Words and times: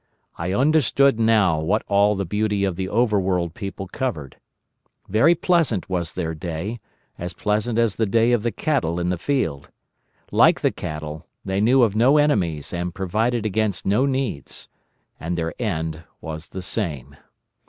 I 0.35 0.51
understood 0.51 1.19
now 1.19 1.59
what 1.59 1.83
all 1.87 2.15
the 2.15 2.25
beauty 2.25 2.63
of 2.63 2.75
the 2.75 2.87
Overworld 2.87 3.53
people 3.53 3.85
covered. 3.87 4.37
Very 5.07 5.35
pleasant 5.35 5.91
was 5.91 6.13
their 6.13 6.33
day, 6.33 6.79
as 7.19 7.33
pleasant 7.35 7.77
as 7.77 7.93
the 7.97 8.07
day 8.07 8.31
of 8.31 8.41
the 8.41 8.51
cattle 8.51 8.99
in 8.99 9.09
the 9.09 9.19
field. 9.19 9.69
Like 10.31 10.61
the 10.61 10.71
cattle, 10.71 11.27
they 11.45 11.61
knew 11.61 11.83
of 11.83 11.95
no 11.95 12.17
enemies 12.17 12.73
and 12.73 12.95
provided 12.95 13.45
against 13.45 13.85
no 13.85 14.07
needs. 14.07 14.67
And 15.19 15.37
their 15.37 15.53
end 15.61 16.03
was 16.19 16.47
the 16.49 16.63
same. 16.63 17.15